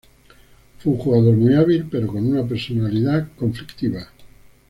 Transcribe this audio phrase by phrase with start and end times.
[0.79, 4.07] Fue un jugador muy hábil, pero con una personalidad conflictiva.